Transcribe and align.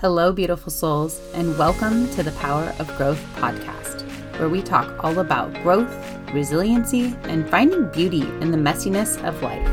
Hello, 0.00 0.30
beautiful 0.30 0.70
souls, 0.70 1.20
and 1.34 1.58
welcome 1.58 2.08
to 2.10 2.22
the 2.22 2.30
Power 2.38 2.72
of 2.78 2.86
Growth 2.96 3.20
podcast, 3.34 4.02
where 4.38 4.48
we 4.48 4.62
talk 4.62 5.02
all 5.02 5.18
about 5.18 5.52
growth, 5.64 5.92
resiliency, 6.32 7.16
and 7.24 7.50
finding 7.50 7.90
beauty 7.90 8.22
in 8.40 8.52
the 8.52 8.56
messiness 8.56 9.20
of 9.26 9.42
life. 9.42 9.68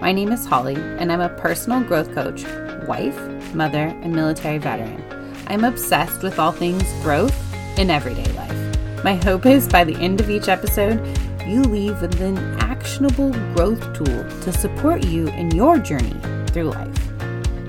My 0.00 0.10
name 0.10 0.32
is 0.32 0.44
Holly, 0.44 0.74
and 0.74 1.12
I'm 1.12 1.20
a 1.20 1.28
personal 1.28 1.80
growth 1.80 2.12
coach, 2.12 2.42
wife, 2.88 3.16
mother, 3.54 3.96
and 4.02 4.12
military 4.12 4.58
veteran. 4.58 5.00
I'm 5.46 5.62
obsessed 5.62 6.24
with 6.24 6.40
all 6.40 6.50
things 6.50 6.82
growth 7.04 7.40
in 7.78 7.88
everyday 7.88 8.32
life. 8.32 9.04
My 9.04 9.14
hope 9.14 9.46
is 9.46 9.68
by 9.68 9.84
the 9.84 9.94
end 9.98 10.20
of 10.20 10.28
each 10.28 10.48
episode, 10.48 10.98
you 11.46 11.62
leave 11.62 12.02
with 12.02 12.20
an 12.20 12.36
actionable 12.58 13.30
growth 13.54 13.80
tool 13.94 14.24
to 14.40 14.52
support 14.52 15.04
you 15.04 15.28
in 15.28 15.52
your 15.52 15.78
journey 15.78 16.16
through 16.48 16.72
life. 16.72 17.12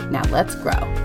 Now, 0.10 0.23
let's 0.32 0.55
grow. 0.55 1.02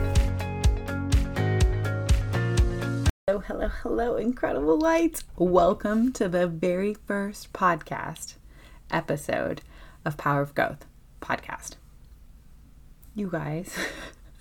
Hello, 3.48 3.68
hello, 3.82 4.16
incredible 4.16 4.78
lights. 4.78 5.24
Welcome 5.38 6.12
to 6.12 6.28
the 6.28 6.46
very 6.46 6.92
first 6.92 7.50
podcast 7.54 8.34
episode 8.90 9.62
of 10.04 10.18
Power 10.18 10.42
of 10.42 10.54
Growth 10.54 10.84
podcast. 11.22 11.76
You 13.14 13.30
guys, 13.30 13.74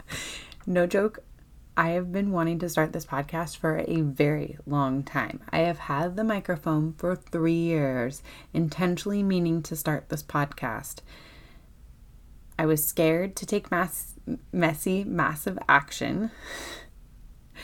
no 0.67 0.85
joke, 0.87 1.19
I 1.77 1.91
have 1.91 2.11
been 2.11 2.31
wanting 2.31 2.59
to 2.59 2.67
start 2.67 2.91
this 2.91 3.05
podcast 3.05 3.55
for 3.55 3.77
a 3.87 4.01
very 4.01 4.57
long 4.65 5.03
time. 5.03 5.39
I 5.51 5.59
have 5.59 5.79
had 5.79 6.17
the 6.17 6.25
microphone 6.25 6.91
for 6.97 7.15
three 7.15 7.53
years, 7.53 8.21
intentionally 8.53 9.23
meaning 9.23 9.63
to 9.63 9.77
start 9.77 10.09
this 10.09 10.21
podcast. 10.21 10.97
I 12.59 12.65
was 12.65 12.85
scared 12.85 13.37
to 13.37 13.45
take 13.45 13.71
mass, 13.71 14.15
messy, 14.51 15.05
massive 15.05 15.57
action 15.69 16.29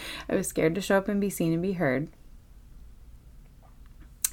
I 0.30 0.36
was 0.36 0.48
scared 0.48 0.76
to 0.76 0.82
show 0.82 0.98
up 0.98 1.08
and 1.08 1.22
be 1.22 1.30
seen 1.30 1.54
and 1.54 1.62
be 1.62 1.74
heard. 1.74 2.10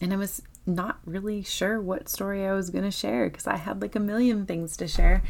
And 0.01 0.13
I 0.13 0.17
was 0.17 0.43
not 0.67 0.99
really 1.05 1.43
sure 1.43 1.81
what 1.81 2.09
story 2.09 2.47
I 2.47 2.53
was 2.53 2.71
going 2.71 2.85
to 2.85 2.91
share 2.91 3.29
because 3.29 3.47
I 3.47 3.57
had 3.57 3.83
like 3.83 3.97
a 3.97 4.01
million 4.01 4.47
things 4.47 4.77
to 4.79 4.89
share. 4.89 5.23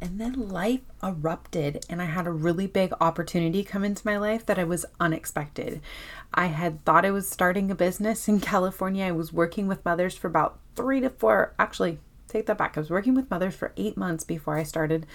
And 0.00 0.20
then 0.20 0.48
life 0.48 0.82
erupted, 1.02 1.84
and 1.90 2.00
I 2.00 2.04
had 2.04 2.28
a 2.28 2.30
really 2.30 2.68
big 2.68 2.92
opportunity 3.00 3.64
come 3.64 3.82
into 3.82 4.06
my 4.06 4.16
life 4.16 4.46
that 4.46 4.58
I 4.58 4.62
was 4.62 4.86
unexpected. 5.00 5.80
I 6.32 6.46
had 6.46 6.84
thought 6.84 7.04
I 7.04 7.10
was 7.10 7.28
starting 7.28 7.68
a 7.68 7.74
business 7.74 8.28
in 8.28 8.38
California. 8.40 9.06
I 9.06 9.12
was 9.12 9.32
working 9.32 9.66
with 9.66 9.84
mothers 9.84 10.16
for 10.16 10.28
about 10.28 10.60
three 10.76 11.00
to 11.00 11.10
four, 11.10 11.52
actually, 11.58 11.98
take 12.28 12.46
that 12.46 12.58
back. 12.58 12.76
I 12.76 12.80
was 12.80 12.90
working 12.90 13.14
with 13.14 13.30
mothers 13.30 13.54
for 13.54 13.72
eight 13.76 13.96
months 13.96 14.24
before 14.24 14.56
I 14.56 14.62
started 14.62 15.06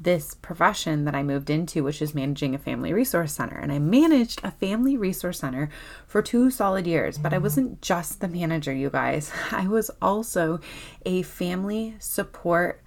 this 0.00 0.34
profession 0.34 1.04
that 1.04 1.14
I 1.14 1.22
moved 1.22 1.50
into, 1.50 1.82
which 1.82 2.00
is 2.00 2.14
managing 2.14 2.54
a 2.54 2.58
family 2.58 2.92
resource 2.92 3.32
center. 3.32 3.56
And 3.56 3.72
I 3.72 3.78
managed 3.78 4.40
a 4.44 4.50
family 4.50 4.96
resource 4.96 5.40
center 5.40 5.70
for 6.06 6.22
two 6.22 6.50
solid 6.50 6.86
years, 6.86 7.18
but 7.18 7.32
I 7.32 7.38
wasn't 7.38 7.82
just 7.82 8.20
the 8.20 8.28
manager, 8.28 8.72
you 8.72 8.90
guys. 8.90 9.32
I 9.50 9.66
was 9.66 9.90
also 10.00 10.60
a 11.04 11.22
family 11.22 11.96
support 11.98 12.82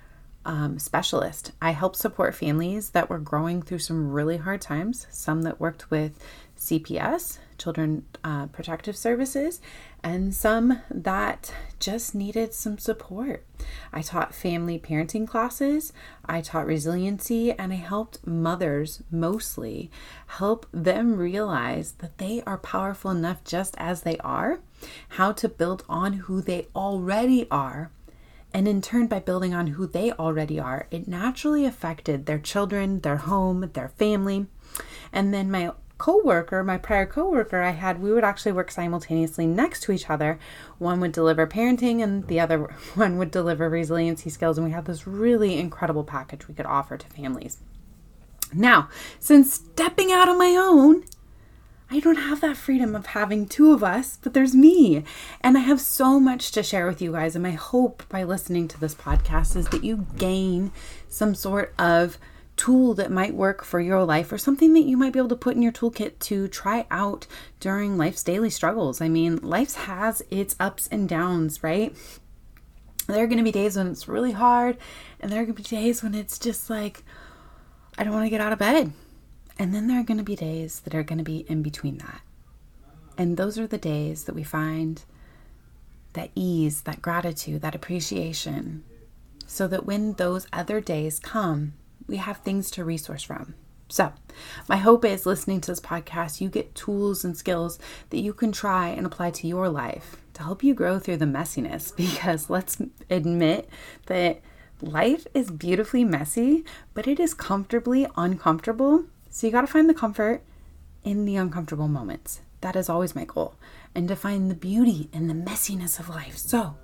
um, 0.46 0.80
specialist. 0.80 1.52
I 1.62 1.72
helped 1.72 1.98
support 1.98 2.36
families 2.36 2.92
that 2.92 3.10
were 3.10 3.20
growing 3.20 3.62
through 3.62 3.80
some 3.80 4.12
really 4.12 4.38
hard 4.38 4.62
times, 4.62 5.08
some 5.12 5.44
that 5.44 5.60
worked 5.60 5.92
with 5.92 6.18
CPS, 6.62 7.40
Children 7.58 8.06
uh, 8.24 8.46
Protective 8.46 8.96
Services, 8.96 9.62
and 10.04 10.34
some 10.34 10.84
that 10.92 11.52
just 11.80 12.14
needed 12.14 12.54
some 12.54 12.78
support. 12.78 13.44
I 13.92 14.04
taught 14.04 14.36
family 14.36 14.78
parenting 14.78 15.28
classes, 15.28 15.92
I 16.24 16.42
taught 16.42 16.68
resiliency, 16.68 17.52
and 17.52 17.74
I 17.74 17.78
helped 17.78 18.26
mothers 18.28 19.02
mostly 19.10 19.90
help 20.28 20.68
them 20.72 21.18
realize 21.18 21.94
that 21.94 22.20
they 22.20 22.44
are 22.46 22.60
powerful 22.60 23.10
enough 23.10 23.44
just 23.44 23.74
as 23.80 24.04
they 24.04 24.18
are, 24.20 24.60
how 25.10 25.32
to 25.32 25.50
build 25.50 25.84
on 25.90 26.14
who 26.14 26.42
they 26.42 26.68
already 26.76 27.50
are. 27.50 27.90
And 28.54 28.68
in 28.68 28.82
turn, 28.82 29.08
by 29.08 29.20
building 29.20 29.56
on 29.56 29.68
who 29.68 29.88
they 29.88 30.12
already 30.12 30.60
are, 30.60 30.86
it 30.92 31.08
naturally 31.08 31.66
affected 31.66 32.28
their 32.28 32.40
children, 32.40 33.00
their 33.00 33.18
home, 33.18 33.72
their 33.74 33.90
family. 33.90 34.46
And 35.12 35.34
then 35.34 35.50
my 35.50 35.72
coworker, 36.02 36.64
my 36.64 36.80
prior 36.80 37.06
coworker 37.06 37.62
I 37.62 37.70
had, 37.70 38.02
we 38.02 38.12
would 38.12 38.24
actually 38.24 38.54
work 38.54 38.72
simultaneously 38.72 39.46
next 39.46 39.84
to 39.84 39.92
each 39.92 40.10
other. 40.10 40.40
One 40.80 41.00
would 41.00 41.12
deliver 41.12 41.46
parenting 41.46 42.02
and 42.02 42.28
the 42.28 42.40
other 42.40 42.58
one 42.96 43.20
would 43.20 43.30
deliver 43.30 43.70
resiliency 43.70 44.32
skills 44.32 44.58
and 44.58 44.66
we 44.66 44.74
had 44.74 44.86
this 44.86 45.06
really 45.06 45.60
incredible 45.60 46.04
package 46.04 46.48
we 46.48 46.56
could 46.56 46.66
offer 46.66 46.98
to 46.98 47.08
families. 47.08 47.60
Now, 48.52 48.90
since 49.20 49.54
stepping 49.54 50.12
out 50.12 50.28
on 50.28 50.40
my 50.40 50.56
own, 50.60 51.04
I 51.92 52.00
don't 52.00 52.16
have 52.16 52.42
that 52.42 52.58
freedom 52.58 52.96
of 52.96 53.06
having 53.06 53.48
two 53.48 53.72
of 53.72 53.84
us, 53.84 54.18
but 54.24 54.34
there's 54.34 54.56
me. 54.56 55.04
And 55.42 55.56
I 55.56 55.62
have 55.62 55.80
so 55.80 56.20
much 56.20 56.52
to 56.54 56.64
share 56.64 56.88
with 56.88 57.00
you 57.00 57.12
guys. 57.12 57.36
And 57.36 57.44
my 57.44 57.52
hope 57.52 58.02
by 58.10 58.24
listening 58.24 58.68
to 58.70 58.80
this 58.80 58.96
podcast 58.96 59.56
is 59.56 59.68
that 59.68 59.84
you 59.84 60.08
gain 60.18 60.72
some 61.10 61.36
sort 61.36 61.76
of 61.78 62.18
tool 62.62 62.94
that 62.94 63.10
might 63.10 63.34
work 63.34 63.64
for 63.64 63.80
your 63.80 64.04
life 64.04 64.32
or 64.32 64.38
something 64.38 64.74
that 64.74 64.86
you 64.86 64.96
might 64.96 65.12
be 65.12 65.18
able 65.18 65.28
to 65.28 65.36
put 65.36 65.56
in 65.56 65.64
your 65.64 65.72
toolkit 65.72 66.20
to 66.20 66.48
try 66.48 66.86
out 66.92 67.26
during 67.60 67.98
life's 67.98 68.22
daily 68.22 68.52
struggles. 68.52 69.02
I 69.02 69.10
mean, 69.10 69.38
life 69.38 69.74
has 69.74 70.22
its 70.30 70.56
ups 70.60 70.88
and 70.92 71.10
downs, 71.10 71.64
right? 71.64 71.96
There 73.08 73.24
are 73.24 73.28
going 73.28 73.40
to 73.40 73.44
be 73.44 73.52
days 73.52 73.78
when 73.78 73.88
it's 73.88 74.08
really 74.08 74.34
hard, 74.34 74.78
and 75.20 75.32
there 75.32 75.42
are 75.42 75.46
going 75.46 75.56
to 75.56 75.64
be 75.64 75.76
days 75.76 76.04
when 76.04 76.14
it's 76.14 76.38
just 76.38 76.70
like, 76.70 77.04
I 77.98 78.04
don't 78.04 78.14
want 78.14 78.28
to 78.28 78.30
get 78.30 78.42
out 78.42 78.54
of 78.54 78.60
bed. 78.60 78.94
And 79.58 79.74
then 79.74 79.88
there 79.88 80.00
are 80.00 80.04
going 80.04 80.20
to 80.20 80.24
be 80.24 80.36
days 80.36 80.82
that 80.82 80.94
are 80.94 81.02
going 81.02 81.18
to 81.18 81.24
be 81.24 81.40
in 81.50 81.64
between 81.64 81.98
that. 81.98 82.22
And 83.18 83.38
those 83.38 83.58
are 83.58 83.66
the 83.66 83.80
days 83.80 84.26
that 84.26 84.36
we 84.36 84.44
find 84.44 85.04
that 86.14 86.30
ease, 86.36 86.82
that 86.84 87.02
gratitude, 87.02 87.64
that 87.64 87.74
appreciation, 87.74 88.84
so 89.48 89.68
that 89.68 89.88
when 89.88 90.14
those 90.14 90.46
other 90.54 90.80
days 90.80 91.18
come, 91.18 91.74
we 92.08 92.18
have 92.18 92.38
things 92.38 92.72
to 92.72 92.84
resource 92.84 93.24
from. 93.24 93.56
So, 93.92 94.14
my 94.70 94.78
hope 94.78 95.04
is 95.04 95.26
listening 95.26 95.60
to 95.62 95.72
this 95.72 95.82
podcast, 95.82 96.40
you 96.40 96.48
get 96.48 96.76
tools 96.76 97.26
and 97.26 97.36
skills 97.36 97.78
that 98.10 98.20
you 98.20 98.34
can 98.34 98.54
try 98.54 98.88
and 98.88 99.06
apply 99.06 99.32
to 99.32 99.48
your 99.48 99.68
life 99.68 100.16
to 100.34 100.44
help 100.44 100.64
you 100.64 100.74
grow 100.74 100.98
through 100.98 101.18
the 101.18 101.26
messiness. 101.26 101.94
Because 101.98 102.50
let's 102.50 102.82
admit 103.10 103.70
that 104.06 104.40
life 104.82 105.28
is 105.34 105.52
beautifully 105.52 106.06
messy, 106.06 106.64
but 106.94 107.06
it 107.06 107.20
is 107.20 107.34
comfortably 107.34 108.08
uncomfortable. 108.16 109.06
So, 109.30 109.48
you 109.48 109.52
got 109.52 109.62
to 109.62 109.68
find 109.68 109.90
the 109.90 109.94
comfort 109.94 110.42
in 111.04 111.26
the 111.26 111.36
uncomfortable 111.36 111.90
moments. 111.90 112.40
That 112.62 112.78
is 112.78 112.88
always 112.88 113.14
my 113.14 113.26
goal, 113.26 113.56
and 113.94 114.08
to 114.08 114.16
find 114.16 114.50
the 114.50 114.56
beauty 114.56 115.10
in 115.12 115.28
the 115.28 115.34
messiness 115.34 116.00
of 116.00 116.08
life. 116.08 116.38
So, 116.38 116.76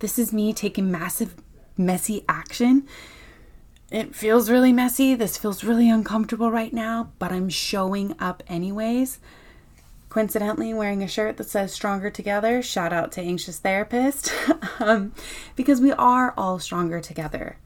this 0.00 0.18
is 0.18 0.32
me 0.32 0.52
taking 0.52 0.90
massive, 0.90 1.36
messy 1.76 2.24
action 2.28 2.88
it 3.90 4.14
feels 4.14 4.50
really 4.50 4.72
messy. 4.72 5.14
This 5.14 5.38
feels 5.38 5.64
really 5.64 5.88
uncomfortable 5.88 6.50
right 6.50 6.72
now, 6.72 7.10
but 7.18 7.32
I'm 7.32 7.48
showing 7.48 8.14
up 8.18 8.42
anyways. 8.46 9.18
Coincidentally, 10.10 10.72
wearing 10.74 11.02
a 11.02 11.08
shirt 11.08 11.36
that 11.36 11.48
says 11.48 11.72
Stronger 11.72 12.10
Together. 12.10 12.62
Shout 12.62 12.92
out 12.92 13.12
to 13.12 13.20
Anxious 13.20 13.58
Therapist. 13.58 14.32
um, 14.80 15.12
because 15.56 15.80
we 15.80 15.92
are 15.92 16.34
all 16.36 16.58
stronger 16.58 17.00
together. 17.00 17.58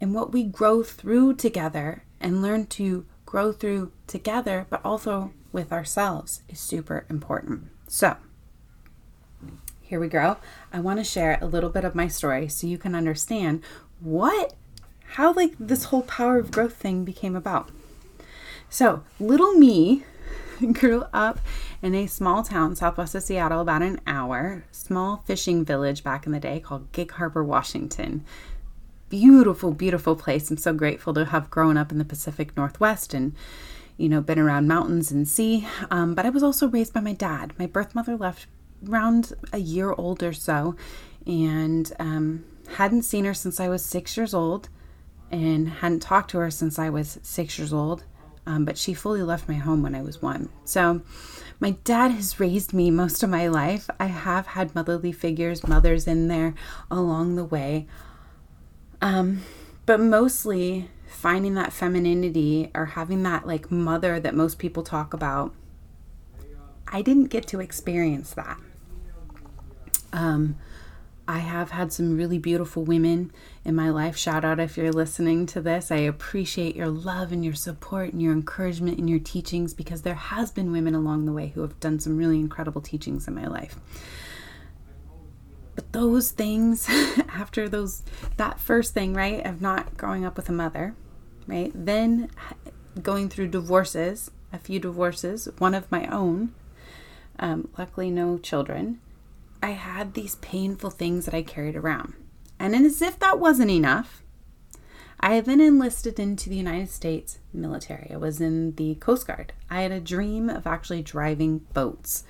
And 0.00 0.14
what 0.14 0.32
we 0.32 0.44
grow 0.44 0.82
through 0.82 1.34
together 1.34 2.04
and 2.20 2.42
learn 2.42 2.66
to 2.66 3.04
grow 3.26 3.52
through 3.52 3.92
together, 4.06 4.66
but 4.70 4.80
also 4.84 5.32
with 5.52 5.72
ourselves, 5.72 6.42
is 6.48 6.60
super 6.60 7.04
important. 7.10 7.68
So, 7.88 8.16
here 9.80 10.00
we 10.00 10.08
go. 10.08 10.36
I 10.72 10.80
want 10.80 10.98
to 10.98 11.04
share 11.04 11.38
a 11.40 11.46
little 11.46 11.70
bit 11.70 11.84
of 11.84 11.94
my 11.94 12.08
story 12.08 12.48
so 12.48 12.66
you 12.66 12.78
can 12.78 12.94
understand 12.94 13.62
what 14.00 14.54
how 15.12 15.32
like 15.32 15.54
this 15.58 15.84
whole 15.84 16.02
power 16.02 16.38
of 16.38 16.50
growth 16.50 16.76
thing 16.76 17.04
became 17.04 17.34
about. 17.34 17.70
So, 18.68 19.02
little 19.18 19.54
me 19.54 20.04
grew 20.72 21.04
up 21.12 21.40
in 21.80 21.94
a 21.94 22.06
small 22.06 22.42
town 22.42 22.76
southwest 22.76 23.14
of 23.14 23.22
Seattle, 23.22 23.60
about 23.60 23.82
an 23.82 24.00
hour, 24.06 24.64
small 24.72 25.22
fishing 25.26 25.64
village 25.64 26.02
back 26.02 26.26
in 26.26 26.32
the 26.32 26.40
day 26.40 26.60
called 26.60 26.92
Gig 26.92 27.12
Harbor, 27.12 27.42
Washington. 27.42 28.24
Beautiful, 29.08 29.72
beautiful 29.72 30.16
place. 30.16 30.50
I'm 30.50 30.58
so 30.58 30.74
grateful 30.74 31.14
to 31.14 31.26
have 31.26 31.50
grown 31.50 31.76
up 31.78 31.90
in 31.90 31.98
the 31.98 32.04
Pacific 32.04 32.56
Northwest 32.56 33.14
and, 33.14 33.34
you 33.96 34.08
know, 34.08 34.20
been 34.20 34.38
around 34.38 34.68
mountains 34.68 35.10
and 35.10 35.26
sea. 35.26 35.66
Um, 35.90 36.14
but 36.14 36.26
I 36.26 36.30
was 36.30 36.42
also 36.42 36.68
raised 36.68 36.92
by 36.92 37.00
my 37.00 37.14
dad. 37.14 37.54
My 37.58 37.66
birth 37.66 37.94
mother 37.94 38.16
left 38.16 38.46
around 38.86 39.32
a 39.52 39.58
year 39.58 39.92
old 39.92 40.22
or 40.22 40.34
so 40.34 40.76
and 41.26 41.90
um, 41.98 42.44
hadn't 42.76 43.02
seen 43.02 43.24
her 43.24 43.34
since 43.34 43.58
I 43.58 43.68
was 43.68 43.82
six 43.82 44.16
years 44.16 44.34
old 44.34 44.68
and 45.30 45.68
hadn't 45.68 46.00
talked 46.00 46.30
to 46.30 46.38
her 46.38 46.50
since 46.50 46.78
I 46.78 46.90
was 46.90 47.18
six 47.22 47.58
years 47.58 47.72
old. 47.72 48.04
Um, 48.46 48.64
but 48.64 48.78
she 48.78 48.94
fully 48.94 49.22
left 49.22 49.46
my 49.46 49.56
home 49.56 49.82
when 49.82 49.94
I 49.94 50.00
was 50.00 50.22
one. 50.22 50.48
So, 50.64 51.02
my 51.60 51.72
dad 51.84 52.12
has 52.12 52.40
raised 52.40 52.72
me 52.72 52.90
most 52.90 53.22
of 53.22 53.28
my 53.28 53.48
life. 53.48 53.90
I 53.98 54.06
have 54.06 54.48
had 54.48 54.74
motherly 54.74 55.12
figures, 55.12 55.66
mothers 55.66 56.06
in 56.06 56.28
there 56.28 56.54
along 56.90 57.36
the 57.36 57.44
way. 57.44 57.86
Um, 59.02 59.42
but 59.84 60.00
mostly 60.00 60.88
finding 61.06 61.54
that 61.54 61.72
femininity 61.72 62.70
or 62.74 62.86
having 62.86 63.22
that 63.24 63.46
like 63.46 63.70
mother 63.70 64.20
that 64.20 64.34
most 64.34 64.58
people 64.58 64.82
talk 64.82 65.12
about, 65.12 65.52
I 66.86 67.02
didn't 67.02 67.26
get 67.26 67.46
to 67.48 67.60
experience 67.60 68.32
that. 68.34 68.58
Um, 70.12 70.56
I 71.30 71.40
have 71.40 71.72
had 71.72 71.92
some 71.92 72.16
really 72.16 72.38
beautiful 72.38 72.84
women 72.84 73.30
in 73.62 73.76
my 73.76 73.90
life. 73.90 74.16
Shout 74.16 74.46
out 74.46 74.58
if 74.58 74.78
you're 74.78 74.90
listening 74.90 75.44
to 75.48 75.60
this. 75.60 75.92
I 75.92 75.98
appreciate 75.98 76.74
your 76.74 76.88
love 76.88 77.32
and 77.32 77.44
your 77.44 77.52
support 77.52 78.14
and 78.14 78.22
your 78.22 78.32
encouragement 78.32 78.96
and 78.96 79.10
your 79.10 79.18
teachings 79.18 79.74
because 79.74 80.00
there 80.00 80.14
has 80.14 80.50
been 80.50 80.72
women 80.72 80.94
along 80.94 81.26
the 81.26 81.32
way 81.34 81.48
who 81.48 81.60
have 81.60 81.78
done 81.80 82.00
some 82.00 82.16
really 82.16 82.38
incredible 82.38 82.80
teachings 82.80 83.28
in 83.28 83.34
my 83.34 83.46
life. 83.46 83.76
But 85.74 85.92
those 85.92 86.30
things 86.30 86.88
after 87.28 87.68
those 87.68 88.02
that 88.38 88.58
first 88.58 88.94
thing, 88.94 89.12
right, 89.12 89.44
of 89.44 89.60
not 89.60 89.98
growing 89.98 90.24
up 90.24 90.34
with 90.34 90.48
a 90.48 90.52
mother, 90.52 90.94
right? 91.46 91.70
Then 91.74 92.30
going 93.02 93.28
through 93.28 93.48
divorces, 93.48 94.30
a 94.50 94.58
few 94.58 94.80
divorces, 94.80 95.46
one 95.58 95.74
of 95.74 95.92
my 95.92 96.06
own. 96.06 96.54
Um, 97.38 97.68
luckily 97.76 98.10
no 98.10 98.38
children 98.38 98.98
I 99.62 99.70
had 99.70 100.14
these 100.14 100.36
painful 100.36 100.90
things 100.90 101.24
that 101.24 101.34
I 101.34 101.42
carried 101.42 101.76
around. 101.76 102.14
And 102.58 102.74
as 102.74 103.02
if 103.02 103.18
that 103.18 103.38
wasn't 103.38 103.70
enough, 103.70 104.22
I 105.20 105.40
then 105.40 105.60
enlisted 105.60 106.20
into 106.20 106.48
the 106.48 106.56
United 106.56 106.90
States 106.90 107.38
military. 107.52 108.10
I 108.12 108.16
was 108.16 108.40
in 108.40 108.74
the 108.76 108.94
Coast 108.96 109.26
Guard. 109.26 109.52
I 109.68 109.82
had 109.82 109.92
a 109.92 110.00
dream 110.00 110.48
of 110.48 110.66
actually 110.66 111.02
driving 111.02 111.58
boats. 111.72 112.24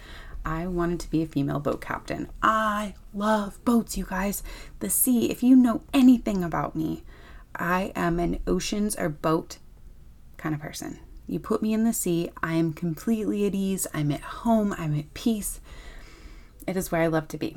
I 0.44 0.66
wanted 0.66 1.00
to 1.00 1.10
be 1.10 1.22
a 1.22 1.26
female 1.26 1.60
boat 1.60 1.82
captain. 1.82 2.28
I 2.42 2.94
love 3.12 3.62
boats, 3.64 3.98
you 3.98 4.06
guys. 4.08 4.42
The 4.80 4.88
sea, 4.88 5.30
if 5.30 5.42
you 5.42 5.54
know 5.54 5.82
anything 5.92 6.42
about 6.42 6.74
me, 6.74 7.02
I 7.54 7.92
am 7.94 8.18
an 8.18 8.38
oceans 8.46 8.96
or 8.96 9.10
boat 9.10 9.58
kind 10.38 10.54
of 10.54 10.60
person. 10.60 11.00
You 11.26 11.38
put 11.38 11.60
me 11.60 11.74
in 11.74 11.84
the 11.84 11.92
sea, 11.92 12.30
I 12.42 12.54
am 12.54 12.72
completely 12.72 13.46
at 13.46 13.54
ease. 13.54 13.86
I'm 13.92 14.10
at 14.10 14.22
home, 14.22 14.74
I'm 14.78 14.98
at 14.98 15.12
peace. 15.12 15.60
It 16.68 16.76
is 16.76 16.92
where 16.92 17.00
I 17.00 17.06
love 17.06 17.28
to 17.28 17.38
be. 17.38 17.56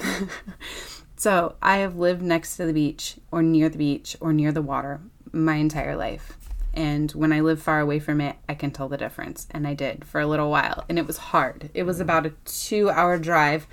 so 1.16 1.54
I 1.62 1.76
have 1.76 1.94
lived 1.94 2.20
next 2.20 2.56
to 2.56 2.66
the 2.66 2.72
beach 2.72 3.14
or 3.30 3.44
near 3.44 3.68
the 3.68 3.78
beach 3.78 4.16
or 4.20 4.32
near 4.32 4.50
the 4.50 4.60
water 4.60 5.00
my 5.30 5.54
entire 5.54 5.96
life. 5.96 6.36
And 6.74 7.12
when 7.12 7.32
I 7.32 7.40
live 7.40 7.62
far 7.62 7.78
away 7.78 8.00
from 8.00 8.20
it, 8.20 8.34
I 8.48 8.54
can 8.54 8.72
tell 8.72 8.88
the 8.88 8.96
difference. 8.96 9.46
And 9.52 9.68
I 9.68 9.74
did 9.74 10.04
for 10.04 10.20
a 10.20 10.26
little 10.26 10.50
while. 10.50 10.84
And 10.88 10.98
it 10.98 11.06
was 11.06 11.16
hard. 11.16 11.70
It 11.74 11.84
was 11.84 12.00
about 12.00 12.26
a 12.26 12.32
two 12.44 12.90
hour 12.90 13.18
drive 13.18 13.68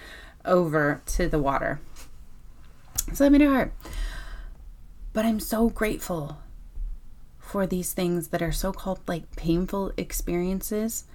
over 0.45 1.01
to 1.07 1.27
the 1.27 1.39
water. 1.39 1.79
So 3.13 3.24
that 3.24 3.31
made 3.31 3.41
it 3.41 3.50
hard. 3.50 3.71
But 5.12 5.25
I'm 5.25 5.39
so 5.39 5.69
grateful 5.69 6.38
for 7.39 7.65
these 7.65 7.94
things 7.94 8.27
that 8.27 8.44
are 8.44 8.51
so 8.51 8.71
called 8.71 9.00
like 9.07 9.35
painful 9.35 9.91
experiences. 9.97 11.06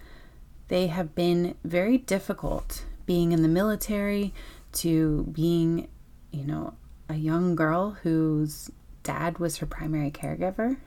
They 0.67 0.88
have 0.88 1.14
been 1.14 1.55
very 1.62 1.97
difficult 1.99 2.87
being 3.12 3.32
in 3.32 3.43
the 3.43 3.49
military 3.49 4.32
to 4.73 5.25
being, 5.32 5.87
you 6.31 6.47
know, 6.47 6.73
a 7.11 7.14
young 7.14 7.55
girl 7.55 7.91
whose 8.05 8.70
dad 9.03 9.38
was 9.38 9.59
her 9.59 9.67
primary 9.67 10.11
caregiver. 10.11 10.79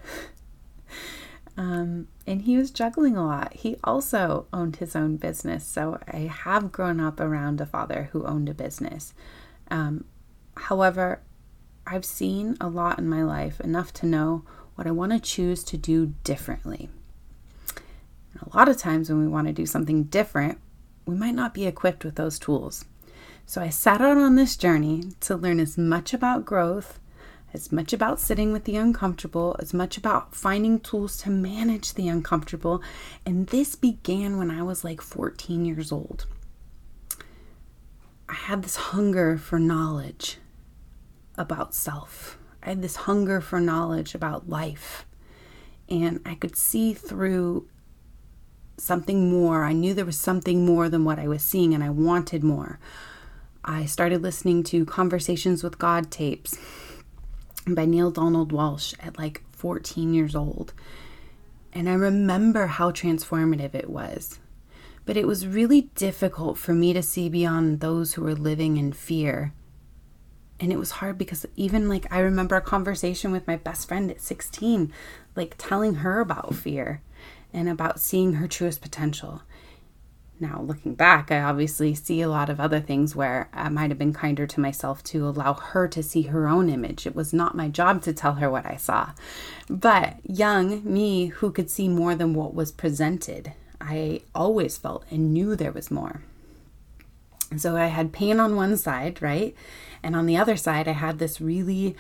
um, 1.58 2.08
and 2.26 2.42
he 2.42 2.58
was 2.58 2.72
juggling 2.72 3.16
a 3.16 3.24
lot. 3.24 3.54
He 3.54 3.78
also 3.84 4.48
owned 4.52 4.78
his 4.78 4.96
own 4.96 5.18
business. 5.18 5.68
So 5.68 6.00
I 6.08 6.22
have 6.22 6.72
grown 6.72 7.00
up 7.00 7.20
around 7.20 7.62
a 7.62 7.66
father 7.68 8.10
who 8.12 8.26
owned 8.26 8.50
a 8.50 8.56
business. 8.56 9.14
Um, 9.70 10.06
however, 10.58 11.22
I've 11.86 12.06
seen 12.06 12.58
a 12.60 12.68
lot 12.68 12.98
in 12.98 13.08
my 13.08 13.22
life, 13.22 13.60
enough 13.60 13.94
to 13.94 14.08
know 14.08 14.44
what 14.74 14.88
I 14.88 14.92
want 14.92 15.12
to 15.12 15.20
choose 15.20 15.64
to 15.66 15.78
do 15.78 16.16
differently. 16.24 16.90
A 18.42 18.58
lot 18.58 18.68
of 18.68 18.78
times 18.80 19.10
when 19.10 19.20
we 19.20 19.28
want 19.28 19.46
to 19.46 19.54
do 19.54 19.68
something 19.68 20.06
different, 20.06 20.58
we 21.06 21.16
might 21.16 21.36
not 21.36 21.54
be 21.54 21.66
equipped 21.66 22.04
with 22.04 22.16
those 22.16 22.40
tools. 22.40 22.86
So 23.46 23.62
I 23.62 23.70
set 23.70 24.02
out 24.02 24.18
on 24.18 24.36
this 24.36 24.58
journey 24.58 25.04
to 25.22 25.36
learn 25.36 25.60
as 25.60 25.78
much 25.78 26.14
about 26.14 26.46
growth, 26.46 27.00
as 27.54 27.72
much 27.72 27.94
about 27.94 28.20
sitting 28.20 28.52
with 28.52 28.66
the 28.66 28.76
uncomfortable, 28.76 29.56
as 29.60 29.74
much 29.74 29.98
about 29.98 30.36
finding 30.36 30.80
tools 30.80 31.18
to 31.18 31.30
manage 31.30 31.94
the 31.94 32.08
uncomfortable. 32.08 32.82
And 33.26 33.48
this 33.48 33.76
began 33.76 34.38
when 34.38 34.50
I 34.50 34.64
was 34.64 34.84
like 34.84 35.00
14 35.00 35.64
years 35.64 35.92
old. 35.92 36.26
I 38.28 38.34
had 38.34 38.64
this 38.64 38.76
hunger 38.76 39.38
for 39.38 39.60
knowledge 39.60 40.40
about 41.38 41.76
self. 41.76 42.40
I 42.64 42.70
had 42.70 42.82
this 42.82 42.96
hunger 42.96 43.40
for 43.40 43.60
knowledge 43.60 44.16
about 44.16 44.50
life. 44.50 45.06
And 45.88 46.20
I 46.26 46.34
could 46.34 46.56
see 46.56 46.94
through 46.94 47.68
something 48.78 49.30
more. 49.30 49.64
I 49.64 49.74
knew 49.74 49.94
there 49.94 50.06
was 50.06 50.20
something 50.20 50.66
more 50.66 50.90
than 50.90 51.06
what 51.06 51.20
I 51.20 51.28
was 51.28 51.42
seeing, 51.42 51.74
and 51.74 51.84
I 51.84 51.90
wanted 51.90 52.44
more. 52.44 52.80
I 53.64 53.86
started 53.86 54.22
listening 54.22 54.64
to 54.66 54.86
Conversations 54.86 55.64
with 55.64 55.80
God 55.80 56.12
tapes 56.12 56.58
by 57.68 57.86
Neale 57.86 58.12
Donald 58.12 58.52
Walsch 58.52 58.94
at 59.00 59.18
like 59.18 59.42
14 59.54 60.14
years 60.14 60.36
old. 60.36 60.74
And 61.74 61.90
I 61.90 61.94
remember 61.94 62.68
how 62.68 62.92
transformative 62.92 63.74
it 63.74 63.90
was. 63.90 64.40
But 65.06 65.18
it 65.18 65.28
was 65.28 65.48
really 65.48 65.82
difficult 65.96 66.58
for 66.58 66.74
me 66.74 66.94
to 66.94 67.02
see 67.02 67.30
beyond 67.30 67.80
those 67.80 68.14
who 68.14 68.22
were 68.24 68.36
living 68.36 68.78
in 68.78 68.94
fear. 68.94 69.54
And 70.60 70.72
it 70.72 70.78
was 70.78 70.92
hard 70.92 71.18
because 71.18 71.46
even 71.56 71.90
like 71.90 72.12
I 72.12 72.20
remember 72.20 72.56
a 72.56 72.62
conversation 72.62 73.32
with 73.32 73.48
my 73.48 73.58
best 73.58 73.88
friend 73.88 74.10
at 74.10 74.22
16, 74.22 74.92
like 75.36 75.56
telling 75.58 75.96
her 75.96 76.22
about 76.22 76.56
fear 76.56 77.02
and 77.56 77.70
about 77.70 78.00
seeing 78.00 78.34
her 78.34 78.48
truest 78.48 78.82
potential. 78.82 79.42
Now, 80.38 80.62
looking 80.62 80.96
back, 80.96 81.32
I 81.32 81.42
obviously 81.42 81.96
see 81.96 82.22
a 82.22 82.28
lot 82.28 82.50
of 82.50 82.60
other 82.60 82.82
things 82.82 83.16
where 83.16 83.48
I 83.54 83.70
might 83.70 83.90
have 83.90 83.98
been 83.98 84.12
kinder 84.12 84.46
to 84.46 84.60
myself 84.60 85.02
to 85.06 85.26
allow 85.26 85.54
her 85.54 85.88
to 85.88 86.04
see 86.04 86.24
her 86.24 86.46
own 86.50 86.70
image. 86.70 87.08
It 87.08 87.16
was 87.16 87.32
not 87.32 87.56
my 87.56 87.70
job 87.70 88.02
to 88.04 88.12
tell 88.12 88.34
her 88.34 88.52
what 88.52 88.66
I 88.66 88.76
saw. 88.76 89.12
But 89.70 90.18
young 90.24 90.84
me, 90.84 91.28
who 91.28 91.52
could 91.52 91.70
see 91.70 91.88
more 91.88 92.16
than 92.16 92.34
what 92.34 92.54
was 92.54 92.74
presented, 92.74 93.54
I 93.80 94.22
always 94.36 94.78
felt 94.78 95.06
and 95.10 95.34
knew 95.34 95.56
there 95.56 95.72
was 95.72 95.90
more. 95.90 96.22
So 97.56 97.78
I 97.78 97.86
had 97.86 98.12
pain 98.12 98.42
on 98.42 98.58
one 98.58 98.76
side, 98.76 99.22
right? 99.22 99.56
And 100.04 100.18
on 100.18 100.26
the 100.26 100.36
other 100.36 100.58
side, 100.58 100.90
I 100.90 100.94
had 100.94 101.20
this 101.20 101.40
really 101.40 101.96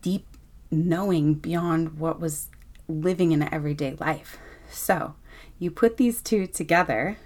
deep 0.00 0.26
knowing 0.72 1.34
beyond 1.34 2.00
what 2.00 2.18
was 2.18 2.48
living 2.88 3.32
in 3.32 3.42
everyday 3.52 3.96
life. 4.00 4.38
So 4.70 5.14
you 5.58 5.70
put 5.70 5.96
these 5.96 6.22
two 6.22 6.46
together, 6.46 7.16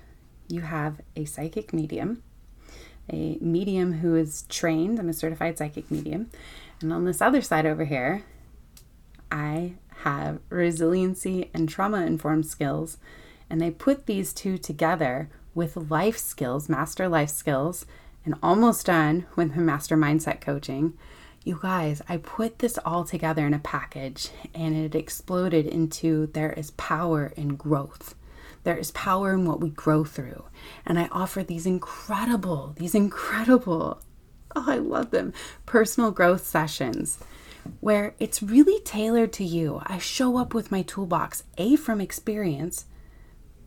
you 0.49 0.63
have 0.63 1.01
a 1.15 1.25
psychic 1.25 1.73
medium, 1.73 2.23
a 3.11 3.39
medium 3.41 3.95
who 3.95 4.15
is 4.17 4.45
trained, 4.49 4.99
I'm 4.99 5.09
a 5.09 5.13
certified 5.13 5.59
psychic 5.59 5.91
medium. 5.91 6.31
And 6.81 6.93
on 6.93 7.05
this 7.05 7.23
other 7.23 7.41
side 7.41 7.67
over 7.67 7.85
here, 7.85 8.25
I 9.31 9.75
have 10.03 10.41
resiliency 10.51 11.51
and 11.55 11.69
trauma 11.69 12.03
informed 12.03 12.47
skills. 12.47 12.99
And 13.49 13.63
I 13.63 13.71
put 13.71 14.07
these 14.07 14.33
two 14.33 14.59
together 14.59 15.31
with 15.55 15.91
life 15.91 16.19
skills, 16.19 16.69
master 16.69 17.09
life 17.09 17.31
skills, 17.31 17.87
and 18.25 18.35
almost 18.43 18.87
done 18.87 19.27
with 19.37 19.57
master 19.57 19.97
mindset 19.97 20.41
coaching 20.41 20.95
you 21.47 21.61
guys, 21.63 22.03
I 22.09 22.17
put 22.17 22.59
this 22.59 22.77
all 22.85 23.05
together 23.05 23.47
in 23.47 23.55
a 23.55 23.61
package 23.61 24.31
and 24.53 24.75
it 24.75 24.97
exploded 24.97 25.65
into 25.67 26.27
there 26.27 26.53
is 26.53 26.73
power 26.73 27.33
in 27.37 27.55
growth. 27.55 28.17
There 28.65 28.77
is 28.77 28.91
power 28.91 29.33
in 29.33 29.47
what 29.47 29.61
we 29.61 29.71
grow 29.71 30.03
through. 30.03 30.45
And 30.85 30.99
I 30.99 31.09
offer 31.13 31.45
these 31.45 31.65
incredible, 31.65 32.75
these 32.77 32.97
incredible, 32.97 34.03
oh, 34.57 34.65
I 34.67 34.79
love 34.79 35.13
them, 35.13 35.33
personal 35.67 36.11
growth 36.11 36.45
sessions 36.45 37.19
where 37.81 38.15
it's 38.19 38.43
really 38.43 38.81
tailored 38.81 39.33
to 39.35 39.45
you. 39.45 39.81
I 39.87 39.99
show 39.99 40.39
up 40.39 40.53
with 40.53 40.73
my 40.73 40.83
toolbox, 40.83 41.45
A, 41.59 41.77
from 41.77 42.01
experience, 42.01 42.87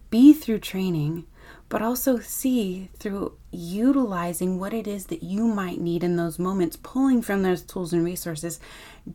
B, 0.09 0.33
through 0.33 0.59
training, 0.59 1.27
but 1.69 1.83
also 1.83 2.19
see 2.19 2.89
through 2.97 3.33
utilizing 3.51 4.59
what 4.59 4.73
it 4.73 4.87
is 4.87 5.05
that 5.05 5.23
you 5.23 5.45
might 5.45 5.79
need 5.79 6.03
in 6.03 6.17
those 6.17 6.39
moments, 6.39 6.75
pulling 6.75 7.21
from 7.21 7.43
those 7.43 7.61
tools 7.61 7.93
and 7.93 8.03
resources, 8.03 8.59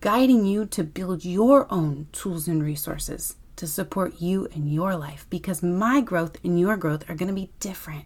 guiding 0.00 0.46
you 0.46 0.64
to 0.66 0.84
build 0.84 1.24
your 1.24 1.66
own 1.70 2.06
tools 2.12 2.46
and 2.46 2.62
resources 2.62 3.36
to 3.56 3.66
support 3.66 4.20
you 4.20 4.46
in 4.52 4.68
your 4.68 4.96
life 4.96 5.26
because 5.30 5.62
my 5.62 6.00
growth 6.00 6.36
and 6.44 6.58
your 6.58 6.76
growth 6.76 7.08
are 7.10 7.14
going 7.14 7.28
to 7.28 7.34
be 7.34 7.50
different. 7.60 8.04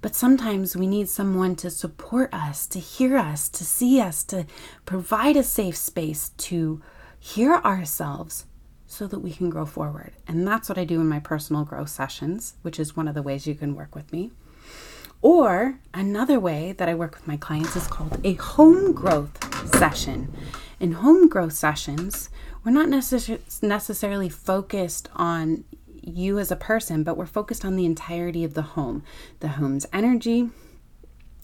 But 0.00 0.14
sometimes 0.14 0.76
we 0.76 0.86
need 0.86 1.08
someone 1.08 1.56
to 1.56 1.70
support 1.70 2.32
us, 2.34 2.66
to 2.68 2.78
hear 2.78 3.16
us, 3.16 3.48
to 3.50 3.64
see 3.64 4.00
us, 4.00 4.22
to 4.24 4.46
provide 4.84 5.36
a 5.36 5.42
safe 5.42 5.76
space 5.76 6.30
to 6.30 6.82
hear 7.18 7.54
ourselves 7.54 8.44
so 8.86 9.06
that 9.06 9.20
we 9.20 9.32
can 9.32 9.50
grow 9.50 9.66
forward. 9.66 10.12
And 10.26 10.46
that's 10.46 10.68
what 10.68 10.78
I 10.78 10.84
do 10.84 11.00
in 11.00 11.08
my 11.08 11.20
personal 11.20 11.64
growth 11.64 11.88
sessions, 11.88 12.54
which 12.62 12.78
is 12.78 12.96
one 12.96 13.08
of 13.08 13.14
the 13.14 13.22
ways 13.22 13.46
you 13.46 13.54
can 13.54 13.74
work 13.74 13.94
with 13.94 14.12
me. 14.12 14.30
Or 15.22 15.78
another 15.94 16.38
way 16.38 16.72
that 16.72 16.88
I 16.88 16.94
work 16.94 17.14
with 17.14 17.26
my 17.26 17.36
clients 17.36 17.76
is 17.76 17.86
called 17.86 18.20
a 18.24 18.34
home 18.34 18.92
growth 18.92 19.38
session. 19.78 20.32
In 20.78 20.92
home 20.92 21.28
growth 21.28 21.54
sessions, 21.54 22.28
we're 22.62 22.72
not 22.72 22.88
necess- 22.88 23.62
necessarily 23.62 24.28
focused 24.28 25.08
on 25.16 25.64
you 26.02 26.38
as 26.38 26.50
a 26.50 26.56
person, 26.56 27.02
but 27.02 27.16
we're 27.16 27.26
focused 27.26 27.64
on 27.64 27.76
the 27.76 27.86
entirety 27.86 28.44
of 28.44 28.54
the 28.54 28.62
home, 28.62 29.02
the 29.40 29.48
home's 29.48 29.86
energy, 29.92 30.50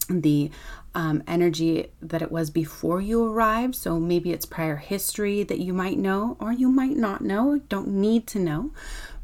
the 0.09 0.51
um, 0.93 1.23
energy 1.27 1.87
that 2.01 2.21
it 2.21 2.31
was 2.31 2.49
before 2.49 3.01
you 3.01 3.23
arrived. 3.23 3.75
So 3.75 3.99
maybe 3.99 4.31
it's 4.31 4.45
prior 4.45 4.77
history 4.77 5.43
that 5.43 5.59
you 5.59 5.73
might 5.73 5.97
know, 5.97 6.37
or 6.39 6.51
you 6.51 6.69
might 6.69 6.97
not 6.97 7.21
know, 7.21 7.61
don't 7.69 7.87
need 7.87 8.27
to 8.27 8.39
know, 8.39 8.71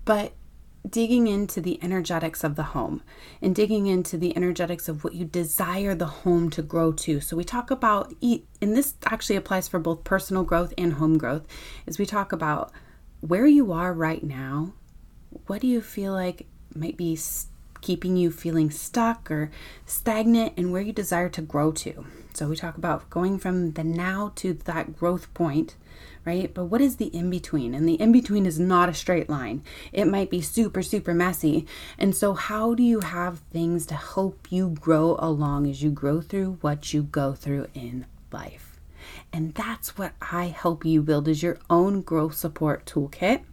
but 0.06 0.34
digging 0.90 1.28
into 1.28 1.60
the 1.60 1.78
energetics 1.84 2.46
of 2.46 2.56
the 2.56 2.64
home 2.64 3.04
and 3.42 3.54
digging 3.54 3.88
into 3.88 4.18
the 4.18 4.36
energetics 4.38 4.88
of 4.88 5.04
what 5.04 5.14
you 5.14 5.26
desire 5.26 5.94
the 5.94 6.06
home 6.06 6.50
to 6.50 6.62
grow 6.62 6.94
to. 6.94 7.20
So 7.20 7.36
we 7.36 7.44
talk 7.44 7.70
about, 7.70 8.14
and 8.22 8.42
this 8.62 8.94
actually 9.06 9.36
applies 9.36 9.68
for 9.68 9.80
both 9.80 10.06
personal 10.06 10.44
growth 10.44 10.74
and 10.78 10.94
home 10.94 11.18
growth, 11.18 11.46
is 11.86 12.00
we 12.00 12.06
talk 12.06 12.32
about 12.32 12.72
where 13.20 13.48
you 13.48 13.74
are 13.74 13.94
right 13.94 14.24
now. 14.24 14.74
What 15.48 15.60
do 15.60 15.68
you 15.68 15.82
feel 15.82 16.14
like 16.14 16.48
might 16.74 16.96
be 16.96 17.18
keeping 17.82 18.18
you 18.18 18.32
feeling 18.32 18.72
stuck 18.72 19.30
or 19.30 19.52
stagnant 19.86 20.54
and 20.58 20.72
where 20.72 20.82
you 20.82 20.94
desire 20.94 21.30
to 21.30 21.42
grow 21.42 21.72
to? 21.72 22.06
So 22.34 22.48
we 22.48 22.56
talk 22.56 22.78
about 22.78 23.10
going 23.10 23.40
from 23.40 23.74
the 23.74 23.84
now 23.84 24.32
to 24.36 24.54
that 24.54 24.96
growth 24.96 25.34
point 25.34 25.76
right? 26.28 26.54
But 26.54 26.66
what 26.66 26.82
is 26.82 26.98
the 26.98 27.06
in 27.06 27.30
between? 27.30 27.74
And 27.74 27.88
the 27.88 27.94
in 27.94 28.12
between 28.12 28.46
is 28.46 28.60
not 28.60 28.90
a 28.90 28.94
straight 28.94 29.30
line. 29.30 29.64
It 29.94 30.06
might 30.06 30.30
be 30.30 30.42
super, 30.42 30.84
super 30.84 31.14
messy. 31.14 31.66
And 31.98 32.14
so, 32.14 32.34
how 32.34 32.76
do 32.76 32.84
you 32.84 33.00
have 33.00 33.40
things 33.52 33.86
to 33.88 33.96
help 33.96 34.52
you 34.52 34.76
grow 34.82 35.16
along 35.20 35.68
as 35.68 35.82
you 35.82 35.90
grow 35.90 36.20
through 36.20 36.58
what 36.60 36.94
you 36.94 37.04
go 37.04 37.34
through 37.34 37.68
in 37.74 38.06
life? 38.32 38.78
And 39.32 39.54
that's 39.54 39.98
what 39.98 40.14
I 40.22 40.48
help 40.48 40.84
you 40.84 41.02
build 41.02 41.30
is 41.30 41.42
your 41.42 41.60
own 41.70 42.02
growth 42.02 42.36
support 42.36 42.86
toolkit. 42.86 43.44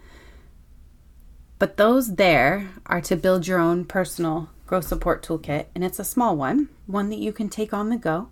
But 1.59 1.77
those 1.77 2.15
there 2.17 2.71
are 2.87 3.01
to 3.03 3.17
build 3.17 3.47
your 3.47 3.59
own 3.59 3.85
personal 3.85 4.49
growth 4.67 4.87
support 4.87 5.23
toolkit, 5.23 5.67
and 5.75 5.85
it's 5.85 5.99
a 5.99 6.05
small 6.05 6.37
one, 6.37 6.69
one 6.87 7.09
that 7.11 7.19
you 7.19 7.33
can 7.33 7.49
take 7.49 7.73
on 7.73 7.89
the 7.89 7.97
go. 7.97 8.29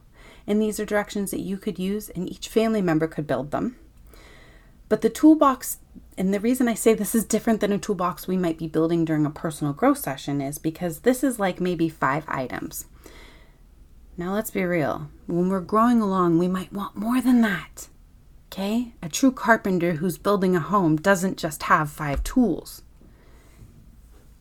And 0.47 0.61
these 0.61 0.81
are 0.81 0.85
directions 0.85 1.31
that 1.31 1.41
you 1.41 1.57
could 1.57 1.79
use, 1.79 2.11
and 2.11 2.29
each 2.29 2.49
family 2.49 2.83
member 2.83 3.07
could 3.07 3.27
build 3.27 3.53
them. 3.53 3.77
But 4.89 5.03
the 5.03 5.11
toolbox, 5.11 5.79
and 6.19 6.35
the 6.35 6.41
reason 6.41 6.67
I 6.67 6.75
say 6.75 6.93
this 6.93 7.15
is 7.15 7.25
different 7.25 7.61
than 7.61 7.73
a 7.73 7.79
toolbox 7.79 8.27
we 8.27 8.37
might 8.37 8.59
be 8.59 8.67
building 8.67 9.05
during 9.05 9.25
a 9.25 9.31
personal 9.31 9.73
growth 9.73 9.99
session 9.99 10.41
is 10.41 10.59
because 10.59 11.01
this 11.01 11.23
is 11.23 11.39
like 11.39 11.61
maybe 11.61 11.89
five 11.89 12.25
items. 12.27 12.87
Now, 14.21 14.35
let's 14.35 14.51
be 14.51 14.63
real. 14.65 15.09
When 15.27 15.49
we're 15.49 15.61
growing 15.61 16.03
along, 16.03 16.39
we 16.39 16.47
might 16.47 16.75
want 16.75 16.95
more 16.95 17.23
than 17.23 17.41
that. 17.41 17.89
Okay? 18.53 18.93
A 19.03 19.09
true 19.09 19.33
carpenter 19.33 19.95
who's 19.95 20.19
building 20.19 20.55
a 20.55 20.61
home 20.61 20.97
doesn't 20.97 21.39
just 21.39 21.63
have 21.65 21.91
five 21.91 22.23
tools 22.23 22.83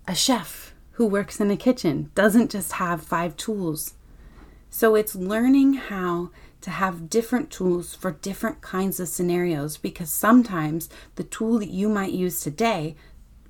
a 0.06 0.14
chef 0.14 0.74
who 0.94 1.06
works 1.06 1.40
in 1.40 1.50
a 1.50 1.56
kitchen 1.56 2.12
doesn't 2.14 2.52
just 2.52 2.74
have 2.74 3.02
five 3.02 3.38
tools. 3.38 3.94
So 4.70 4.96
it's 4.96 5.16
learning 5.16 5.76
how 5.76 6.32
to 6.60 6.72
have 6.72 7.10
different 7.10 7.50
tools 7.50 7.96
for 7.96 8.12
different 8.12 8.60
kinds 8.60 9.00
of 9.00 9.08
scenarios 9.08 9.78
because 9.78 10.10
sometimes 10.10 10.90
the 11.16 11.24
tool 11.24 11.58
that 11.60 11.70
you 11.70 11.88
might 11.88 12.12
use 12.12 12.42
today 12.42 12.98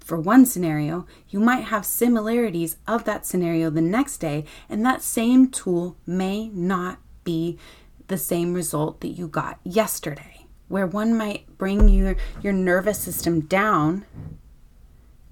for 0.10 0.20
one 0.20 0.44
scenario, 0.44 1.06
you 1.30 1.40
might 1.40 1.66
have 1.66 1.86
similarities 1.86 2.78
of 2.88 3.04
that 3.04 3.28
scenario 3.28 3.70
the 3.70 3.80
next 3.80 4.18
day, 4.18 4.44
and 4.68 4.84
that 4.84 5.04
same 5.04 5.50
tool 5.50 5.96
may 6.08 6.50
not 6.50 6.98
be 7.24 7.60
the 8.08 8.18
same 8.18 8.56
result 8.56 9.02
that 9.02 9.10
you 9.10 9.28
got 9.28 9.60
yesterday. 9.64 10.48
Where 10.68 10.88
one 10.88 11.16
might 11.16 11.60
bring 11.60 11.88
your, 11.88 12.16
your 12.42 12.54
nervous 12.54 12.98
system 12.98 13.42
down, 13.42 14.04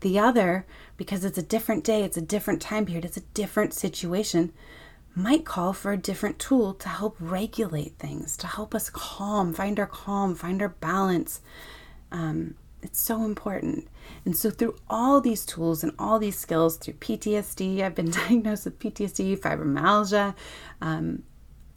the 0.02 0.20
other 0.20 0.68
because 0.96 1.26
it's 1.26 1.40
a 1.40 1.44
different 1.44 1.84
day, 1.84 2.04
it's 2.04 2.18
a 2.18 2.22
different 2.22 2.62
time 2.62 2.86
period, 2.86 3.04
it's 3.04 3.18
a 3.18 3.32
different 3.34 3.74
situation, 3.74 4.54
might 5.16 5.44
call 5.44 5.74
for 5.74 5.92
a 5.92 5.98
different 5.98 6.38
tool 6.38 6.76
to 6.76 6.90
help 6.90 7.16
regulate 7.20 7.98
things, 7.98 8.38
to 8.38 8.46
help 8.46 8.76
us 8.76 8.92
calm, 8.92 9.56
find 9.56 9.80
our 9.80 9.88
calm, 9.88 10.36
find 10.36 10.62
our 10.62 10.70
balance. 10.70 11.42
Um, 12.12 12.56
it's 12.88 13.00
so 13.00 13.24
important. 13.24 13.88
And 14.24 14.36
so, 14.36 14.50
through 14.50 14.75
all 14.89 15.20
these 15.20 15.46
tools 15.46 15.84
and 15.84 15.91
all 16.00 16.20
these 16.20 16.39
skills, 16.39 16.77
through 16.77 16.96
PTSD, 16.96 17.82
I've 17.82 17.96
been 17.96 18.12
diagnosed 18.24 18.65
with 18.65 18.79
PTSD, 18.79 19.38
fibromyalgia. 19.38 20.34
Um, 20.82 21.24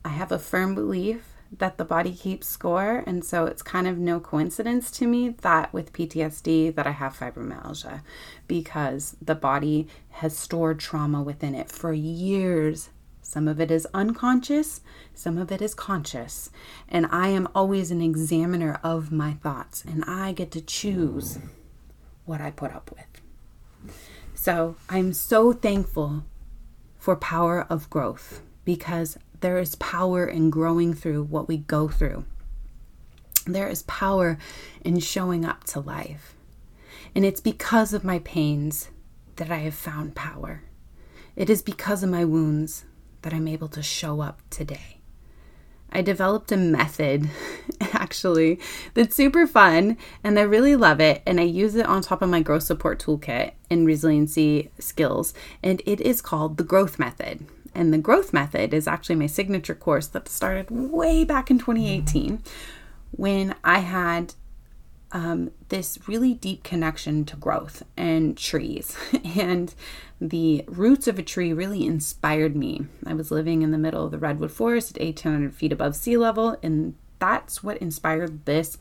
I 0.04 0.10
have 0.10 0.30
a 0.32 0.38
firm 0.38 0.74
belief 0.74 1.34
that 1.58 1.78
the 1.78 1.84
body 1.84 2.14
keeps 2.14 2.46
score 2.46 3.02
and 3.08 3.24
so 3.24 3.44
it's 3.44 3.60
kind 3.60 3.88
of 3.88 3.98
no 3.98 4.20
coincidence 4.20 4.88
to 4.92 5.04
me 5.04 5.30
that 5.40 5.72
with 5.72 5.92
PTSD 5.92 6.72
that 6.76 6.86
I 6.86 6.92
have 6.92 7.18
fibromyalgia 7.18 8.02
because 8.46 9.16
the 9.20 9.34
body 9.34 9.88
has 10.10 10.38
stored 10.38 10.78
trauma 10.78 11.20
within 11.20 11.56
it 11.56 11.68
for 11.68 11.92
years 11.92 12.90
some 13.22 13.46
of 13.46 13.60
it 13.60 13.70
is 13.70 13.86
unconscious, 13.94 14.80
some 15.14 15.38
of 15.38 15.52
it 15.52 15.62
is 15.62 15.74
conscious. 15.74 16.50
And 16.88 17.06
I 17.10 17.28
am 17.28 17.48
always 17.54 17.90
an 17.90 18.02
examiner 18.02 18.80
of 18.82 19.12
my 19.12 19.34
thoughts, 19.34 19.84
and 19.84 20.04
I 20.04 20.32
get 20.32 20.50
to 20.52 20.60
choose 20.60 21.38
what 22.24 22.40
I 22.40 22.50
put 22.50 22.72
up 22.72 22.90
with. 22.90 23.92
So 24.34 24.76
I'm 24.88 25.12
so 25.12 25.52
thankful 25.52 26.24
for 26.98 27.16
power 27.16 27.66
of 27.68 27.90
growth 27.90 28.42
because 28.64 29.18
there 29.40 29.58
is 29.58 29.74
power 29.76 30.26
in 30.26 30.50
growing 30.50 30.94
through 30.94 31.24
what 31.24 31.48
we 31.48 31.58
go 31.58 31.88
through. 31.88 32.24
There 33.46 33.68
is 33.68 33.82
power 33.84 34.38
in 34.84 35.00
showing 35.00 35.44
up 35.44 35.64
to 35.64 35.80
life. 35.80 36.34
And 37.14 37.24
it's 37.24 37.40
because 37.40 37.92
of 37.94 38.04
my 38.04 38.18
pains 38.20 38.90
that 39.36 39.50
I 39.50 39.58
have 39.58 39.74
found 39.74 40.14
power. 40.14 40.62
It 41.36 41.48
is 41.48 41.62
because 41.62 42.02
of 42.02 42.10
my 42.10 42.24
wounds 42.24 42.84
that 43.22 43.32
I'm 43.32 43.48
able 43.48 43.68
to 43.68 43.82
show 43.82 44.20
up 44.20 44.40
today. 44.50 44.98
I 45.92 46.02
developed 46.02 46.52
a 46.52 46.56
method 46.56 47.28
actually 47.80 48.60
that's 48.94 49.16
super 49.16 49.46
fun 49.46 49.96
and 50.22 50.38
I 50.38 50.42
really 50.42 50.76
love 50.76 51.00
it. 51.00 51.22
And 51.26 51.40
I 51.40 51.44
use 51.44 51.74
it 51.74 51.86
on 51.86 52.02
top 52.02 52.22
of 52.22 52.30
my 52.30 52.40
growth 52.40 52.62
support 52.62 53.00
toolkit 53.00 53.52
and 53.68 53.86
resiliency 53.86 54.70
skills. 54.78 55.34
And 55.62 55.82
it 55.86 56.00
is 56.00 56.20
called 56.20 56.56
the 56.56 56.64
growth 56.64 56.98
method. 56.98 57.46
And 57.74 57.92
the 57.92 57.98
growth 57.98 58.32
method 58.32 58.74
is 58.74 58.88
actually 58.88 59.16
my 59.16 59.26
signature 59.26 59.74
course 59.74 60.06
that 60.08 60.28
started 60.28 60.70
way 60.70 61.24
back 61.24 61.50
in 61.50 61.58
2018 61.58 62.42
when 63.12 63.54
I 63.64 63.80
had 63.80 64.34
um, 65.12 65.50
this 65.68 65.98
really 66.06 66.34
deep 66.34 66.62
connection 66.62 67.24
to 67.26 67.36
growth 67.36 67.82
and 67.96 68.36
trees. 68.36 68.96
and 69.36 69.74
the 70.20 70.64
roots 70.66 71.08
of 71.08 71.18
a 71.18 71.22
tree 71.22 71.52
really 71.52 71.84
inspired 71.84 72.54
me. 72.54 72.86
I 73.06 73.14
was 73.14 73.30
living 73.30 73.62
in 73.62 73.70
the 73.70 73.78
middle 73.78 74.04
of 74.04 74.10
the 74.10 74.18
redwood 74.18 74.52
forest 74.52 74.96
at 74.96 75.02
1,800 75.02 75.54
feet 75.54 75.72
above 75.72 75.96
sea 75.96 76.16
level, 76.16 76.56
and 76.62 76.94
that's 77.18 77.62
what 77.62 77.78
inspired 77.78 78.44
this 78.44 78.78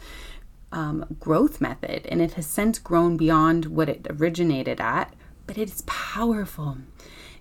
um, 0.71 1.17
growth 1.19 1.59
method. 1.59 2.05
And 2.07 2.21
it 2.21 2.33
has 2.33 2.45
since 2.45 2.77
grown 2.79 3.17
beyond 3.17 3.65
what 3.65 3.89
it 3.89 4.05
originated 4.09 4.79
at, 4.79 5.13
but 5.47 5.57
it 5.57 5.69
is 5.71 5.83
powerful. 5.87 6.77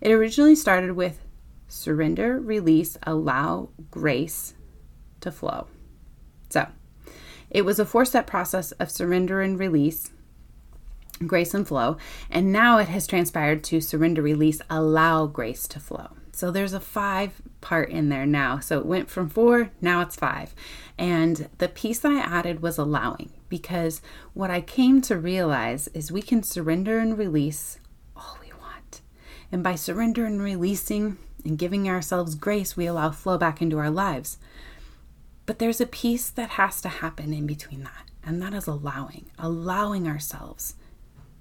It 0.00 0.10
originally 0.10 0.54
started 0.54 0.92
with 0.92 1.20
surrender, 1.66 2.40
release, 2.40 2.96
allow 3.02 3.68
grace 3.90 4.54
to 5.20 5.30
flow. 5.30 5.66
So, 6.48 6.68
it 7.50 7.64
was 7.64 7.78
a 7.78 7.84
four 7.84 8.04
step 8.04 8.26
process 8.26 8.72
of 8.72 8.90
surrender 8.90 9.40
and 9.40 9.58
release, 9.58 10.10
grace 11.26 11.54
and 11.54 11.66
flow, 11.66 11.96
and 12.30 12.52
now 12.52 12.78
it 12.78 12.88
has 12.88 13.06
transpired 13.06 13.64
to 13.64 13.80
surrender, 13.80 14.22
release, 14.22 14.60
allow 14.70 15.26
grace 15.26 15.66
to 15.68 15.80
flow. 15.80 16.10
So 16.32 16.50
there's 16.50 16.72
a 16.72 16.80
five 16.80 17.42
part 17.60 17.90
in 17.90 18.10
there 18.10 18.26
now. 18.26 18.60
So 18.60 18.78
it 18.78 18.86
went 18.86 19.10
from 19.10 19.28
four, 19.28 19.70
now 19.80 20.02
it's 20.02 20.14
five. 20.14 20.54
And 20.96 21.48
the 21.58 21.68
piece 21.68 21.98
that 22.00 22.12
I 22.12 22.20
added 22.20 22.62
was 22.62 22.78
allowing 22.78 23.32
because 23.48 24.00
what 24.34 24.50
I 24.50 24.60
came 24.60 25.00
to 25.02 25.16
realize 25.16 25.88
is 25.88 26.12
we 26.12 26.22
can 26.22 26.42
surrender 26.42 26.98
and 26.98 27.18
release 27.18 27.80
all 28.16 28.38
we 28.40 28.52
want. 28.60 29.00
And 29.50 29.64
by 29.64 29.74
surrender 29.74 30.26
and 30.26 30.40
releasing, 30.40 31.18
and 31.44 31.58
giving 31.58 31.88
ourselves 31.88 32.34
grace, 32.34 32.76
we 32.76 32.86
allow 32.86 33.10
flow 33.10 33.38
back 33.38 33.62
into 33.62 33.78
our 33.78 33.90
lives. 33.90 34.38
But 35.48 35.60
there's 35.60 35.80
a 35.80 35.86
piece 35.86 36.28
that 36.28 36.50
has 36.50 36.82
to 36.82 36.90
happen 36.90 37.32
in 37.32 37.46
between 37.46 37.82
that, 37.82 38.10
and 38.22 38.42
that 38.42 38.52
is 38.52 38.66
allowing, 38.66 39.30
allowing 39.38 40.06
ourselves. 40.06 40.74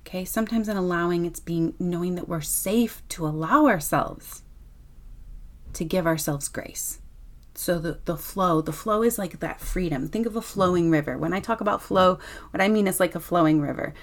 Okay, 0.07 0.23
sometimes 0.23 0.69
in 0.69 0.77
allowing, 0.77 1.25
it's 1.25 1.41
being 1.41 1.73
knowing 1.77 2.15
that 2.15 2.29
we're 2.29 2.39
safe 2.39 3.03
to 3.09 3.27
allow 3.27 3.65
ourselves 3.67 4.43
to 5.73 5.83
give 5.83 6.07
ourselves 6.07 6.47
grace. 6.47 6.99
So 7.53 7.79
the, 7.79 7.99
the 8.05 8.15
flow, 8.15 8.61
the 8.61 8.71
flow 8.71 9.03
is 9.03 9.17
like 9.17 9.41
that 9.41 9.59
freedom. 9.59 10.07
Think 10.07 10.25
of 10.25 10.37
a 10.37 10.41
flowing 10.41 10.89
river. 10.89 11.17
When 11.17 11.33
I 11.33 11.41
talk 11.41 11.59
about 11.59 11.81
flow, 11.81 12.17
what 12.51 12.61
I 12.61 12.69
mean 12.69 12.87
is 12.87 13.01
like 13.01 13.13
a 13.13 13.19
flowing 13.19 13.59
river. 13.59 13.93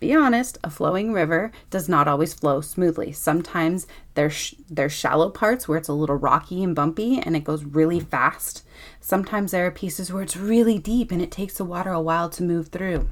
Be 0.00 0.14
honest, 0.14 0.58
a 0.62 0.70
flowing 0.70 1.12
river 1.12 1.50
does 1.70 1.88
not 1.88 2.06
always 2.06 2.34
flow 2.34 2.60
smoothly. 2.60 3.12
Sometimes 3.12 3.86
there's 4.14 4.34
sh- 4.34 4.54
there's 4.68 4.92
shallow 4.92 5.30
parts 5.30 5.66
where 5.66 5.78
it's 5.78 5.88
a 5.88 5.94
little 5.94 6.16
rocky 6.16 6.62
and 6.62 6.74
bumpy 6.74 7.18
and 7.18 7.34
it 7.34 7.44
goes 7.44 7.64
really 7.64 8.00
fast. 8.00 8.64
Sometimes 9.00 9.50
there 9.50 9.66
are 9.66 9.70
pieces 9.70 10.12
where 10.12 10.22
it's 10.22 10.36
really 10.36 10.78
deep 10.78 11.10
and 11.10 11.22
it 11.22 11.30
takes 11.30 11.54
the 11.54 11.64
water 11.64 11.90
a 11.90 12.00
while 12.00 12.28
to 12.30 12.42
move 12.42 12.68
through. 12.68 13.08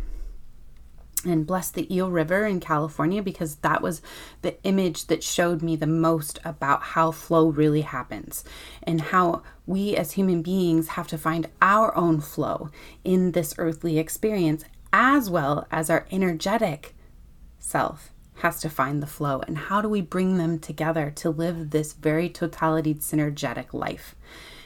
And 1.24 1.46
bless 1.46 1.70
the 1.70 1.92
Eel 1.92 2.10
River 2.10 2.46
in 2.46 2.60
California 2.60 3.22
because 3.22 3.56
that 3.56 3.82
was 3.82 4.00
the 4.42 4.62
image 4.62 5.06
that 5.06 5.24
showed 5.24 5.62
me 5.62 5.74
the 5.74 5.86
most 5.86 6.38
about 6.44 6.82
how 6.82 7.10
flow 7.10 7.48
really 7.48 7.80
happens 7.80 8.44
and 8.82 9.00
how 9.00 9.42
we 9.64 9.96
as 9.96 10.12
human 10.12 10.42
beings 10.42 10.88
have 10.88 11.08
to 11.08 11.18
find 11.18 11.48
our 11.60 11.96
own 11.96 12.20
flow 12.20 12.70
in 13.02 13.32
this 13.32 13.54
earthly 13.58 13.98
experience 13.98 14.64
as 14.98 15.28
well 15.28 15.66
as 15.70 15.90
our 15.90 16.06
energetic 16.10 16.94
self 17.58 18.14
has 18.36 18.62
to 18.62 18.70
find 18.70 19.02
the 19.02 19.06
flow. 19.06 19.42
And 19.46 19.58
how 19.58 19.82
do 19.82 19.90
we 19.90 20.00
bring 20.00 20.38
them 20.38 20.58
together 20.58 21.12
to 21.16 21.28
live 21.28 21.68
this 21.68 21.92
very 21.92 22.30
totality 22.30 22.94
synergetic 22.94 23.74
life? 23.74 24.16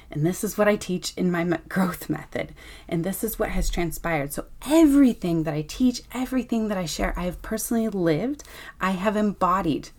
And 0.09 0.25
this 0.25 0.45
is 0.45 0.57
what 0.57 0.69
I 0.69 0.77
teach 0.77 1.13
in 1.17 1.33
my 1.33 1.59
growth 1.69 2.09
method. 2.09 2.55
And 2.89 3.03
this 3.03 3.25
is 3.25 3.41
what 3.41 3.51
has 3.51 3.71
transpired. 3.71 4.33
So, 4.33 4.47
everything 4.69 5.43
that 5.45 5.55
I 5.55 5.63
teach, 5.63 6.03
everything 6.13 6.69
that 6.69 6.79
I 6.79 6.87
share, 6.87 7.13
I 7.17 7.25
have 7.25 7.43
personally 7.43 7.89
lived, 7.89 8.45
I 8.81 8.93
have 8.93 9.17
embodied 9.17 9.91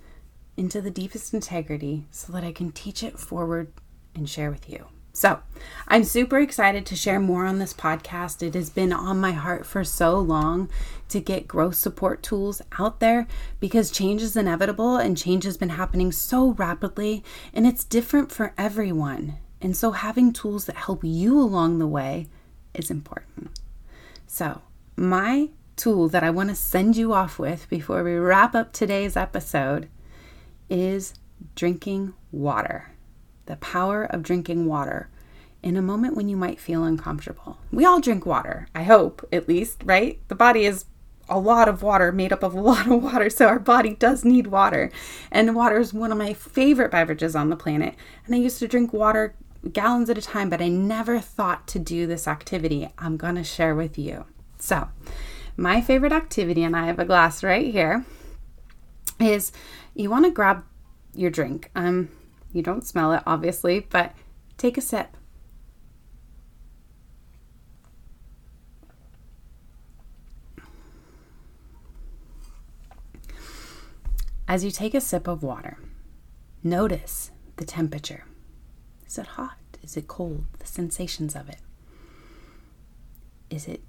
into 0.55 0.79
the 0.79 0.91
deepest 0.91 1.33
integrity 1.33 2.07
so 2.09 2.31
that 2.31 2.45
I 2.45 2.53
can 2.53 2.71
teach 2.71 3.03
it 3.03 3.19
forward 3.19 3.73
and 4.15 4.29
share 4.29 4.50
with 4.50 4.69
you. 4.69 4.88
So, 5.13 5.39
I'm 5.89 6.05
super 6.05 6.39
excited 6.39 6.85
to 6.85 6.95
share 6.95 7.19
more 7.19 7.45
on 7.45 7.59
this 7.59 7.73
podcast. 7.73 8.41
It 8.41 8.53
has 8.53 8.69
been 8.69 8.93
on 8.93 9.19
my 9.19 9.33
heart 9.33 9.65
for 9.65 9.83
so 9.83 10.17
long 10.17 10.69
to 11.09 11.19
get 11.19 11.49
growth 11.49 11.75
support 11.75 12.23
tools 12.23 12.61
out 12.79 13.01
there 13.01 13.27
because 13.59 13.91
change 13.91 14.21
is 14.21 14.37
inevitable 14.37 14.95
and 14.95 15.17
change 15.17 15.43
has 15.43 15.57
been 15.57 15.69
happening 15.69 16.13
so 16.13 16.51
rapidly 16.51 17.25
and 17.53 17.67
it's 17.67 17.83
different 17.83 18.31
for 18.31 18.53
everyone. 18.57 19.35
And 19.59 19.75
so, 19.75 19.91
having 19.91 20.31
tools 20.31 20.65
that 20.65 20.77
help 20.77 21.03
you 21.03 21.37
along 21.37 21.79
the 21.79 21.87
way 21.87 22.27
is 22.73 22.89
important. 22.89 23.59
So, 24.27 24.61
my 24.95 25.49
tool 25.75 26.07
that 26.07 26.23
I 26.23 26.29
want 26.29 26.49
to 26.49 26.55
send 26.55 26.95
you 26.95 27.11
off 27.11 27.37
with 27.37 27.69
before 27.69 28.01
we 28.03 28.13
wrap 28.13 28.55
up 28.55 28.71
today's 28.71 29.17
episode 29.17 29.89
is 30.69 31.15
drinking 31.55 32.13
water 32.31 32.90
the 33.45 33.57
power 33.57 34.03
of 34.03 34.24
drinking 34.24 34.65
water 34.65 35.10
in 35.63 35.77
a 35.77 35.81
moment 35.81 36.15
when 36.15 36.27
you 36.27 36.38
might 36.38 36.60
feel 36.60 36.83
uncomfortable. 36.83 37.57
We 37.71 37.86
all 37.86 38.00
drink 38.00 38.25
water, 38.25 38.67
I 38.74 38.83
hope, 38.83 39.27
at 39.31 39.48
least, 39.48 39.81
right? 39.86 40.19
The 40.27 40.36
body 40.36 40.65
is 40.65 40.86
a 41.29 41.39
lot 41.39 41.69
of 41.69 41.83
water, 41.83 42.12
made 42.12 42.33
up 42.33 42.43
of 42.43 42.53
a 42.53 42.62
lot 42.62 42.88
of 42.88 43.01
water, 43.01 43.29
so 43.29 43.48
our 43.48 43.60
body 43.60 43.95
does 43.95 44.25
need 44.25 44.48
water. 44.48 44.91
And 45.31 45.55
water 45.55 45.79
is 45.79 45.93
one 45.93 46.12
of 46.12 46.17
my 46.17 46.33
favorite 46.33 46.91
beverages 46.91 47.36
on 47.36 47.50
the 47.50 47.55
planet. 47.55 47.95
And 48.25 48.36
I 48.36 48.39
used 48.39 48.60
to 48.60 48.67
drink 48.67 48.93
water 48.93 49.36
gallons 49.71 50.10
at 50.10 50.17
a 50.17 50.21
time, 50.21 50.50
but 50.50 50.62
I 50.62 50.67
never 50.67 51.19
thought 51.19 51.67
to 51.69 51.79
do 51.79 52.07
this 52.07 52.27
activity 52.27 52.89
I'm 52.98 53.17
to 53.17 53.43
share 53.43 53.75
with 53.75 53.98
you. 53.98 54.25
So, 54.57 54.89
my 55.57 55.81
favorite 55.81 56.12
activity, 56.12 56.63
and 56.63 56.75
I 56.75 56.86
have 56.86 57.00
a 57.00 57.05
glass 57.05 57.43
right 57.43 57.71
here, 57.71 58.05
is 59.19 59.51
you 59.93 60.10
want 60.10 60.25
to 60.25 60.31
grab 60.31 60.63
your 61.13 61.29
drink. 61.29 61.69
Um, 61.75 62.10
you 62.53 62.62
don't 62.62 62.86
smell 62.86 63.13
it, 63.13 63.24
obviously, 63.25 63.79
but 63.79 64.13
take 64.58 64.77
a 64.77 64.81
sip. 64.81 65.15
As 74.48 74.65
you 74.65 74.72
take 74.72 74.93
a 74.93 75.00
sip 75.00 75.27
of 75.27 75.43
water, 75.43 75.77
notice 76.62 77.31
the 77.55 77.63
temperature. 77.63 78.25
Is 79.08 79.17
it 79.17 79.27
hot? 79.27 79.58
Is 79.81 79.96
it 79.96 80.10
cold? 80.10 80.46
The 80.60 80.67
sensations 80.67 81.36
of 81.38 81.48
it. 81.48 81.60
Is 83.50 83.68
it 83.68 83.81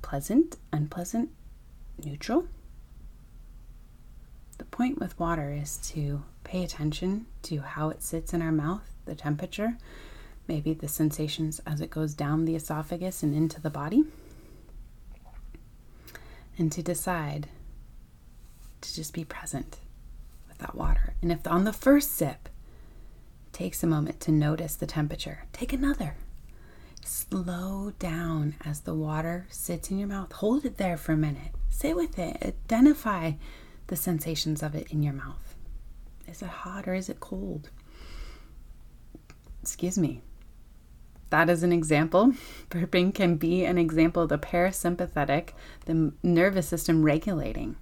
pleasant, 0.00 0.56
unpleasant, 0.72 1.30
neutral? 2.04 2.46
The 4.58 4.64
point 4.64 5.00
with 5.00 5.18
water 5.18 5.50
is 5.52 5.76
to 5.92 6.22
pay 6.48 6.64
attention 6.64 7.26
to 7.42 7.60
how 7.60 7.90
it 7.90 8.02
sits 8.02 8.32
in 8.32 8.40
our 8.40 8.50
mouth, 8.50 8.94
the 9.04 9.14
temperature, 9.14 9.76
maybe 10.46 10.72
the 10.72 10.88
sensations 10.88 11.60
as 11.66 11.82
it 11.82 11.90
goes 11.90 12.14
down 12.14 12.46
the 12.46 12.56
esophagus 12.56 13.22
and 13.22 13.34
into 13.34 13.60
the 13.60 13.68
body, 13.68 14.04
and 16.56 16.72
to 16.72 16.82
decide 16.82 17.48
to 18.80 18.94
just 18.94 19.12
be 19.12 19.24
present 19.24 19.76
with 20.48 20.56
that 20.56 20.74
water. 20.74 21.12
And 21.20 21.30
if 21.30 21.46
on 21.46 21.64
the 21.64 21.72
first 21.72 22.12
sip, 22.12 22.48
takes 23.52 23.82
a 23.82 23.86
moment 23.86 24.18
to 24.20 24.32
notice 24.32 24.74
the 24.74 24.86
temperature, 24.86 25.44
take 25.52 25.74
another. 25.74 26.16
Slow 27.04 27.92
down 27.98 28.54
as 28.64 28.80
the 28.80 28.94
water 28.94 29.46
sits 29.50 29.90
in 29.90 29.98
your 29.98 30.08
mouth. 30.08 30.32
Hold 30.32 30.64
it 30.64 30.78
there 30.78 30.96
for 30.96 31.12
a 31.12 31.16
minute. 31.16 31.52
Sit 31.68 31.94
with 31.94 32.18
it. 32.18 32.38
Identify 32.42 33.32
the 33.88 33.96
sensations 33.96 34.62
of 34.62 34.74
it 34.74 34.90
in 34.90 35.02
your 35.02 35.14
mouth. 35.14 35.47
Is 36.28 36.42
it 36.42 36.48
hot 36.48 36.86
or 36.86 36.94
is 36.94 37.08
it 37.08 37.20
cold? 37.20 37.70
Excuse 39.62 39.98
me. 39.98 40.20
That 41.30 41.50
is 41.50 41.62
an 41.62 41.72
example. 41.72 42.32
Burping 42.70 43.14
can 43.14 43.36
be 43.36 43.64
an 43.64 43.78
example 43.78 44.22
of 44.22 44.28
the 44.28 44.38
parasympathetic, 44.38 45.50
the 45.86 46.12
nervous 46.22 46.68
system 46.68 47.02
regulating. 47.02 47.76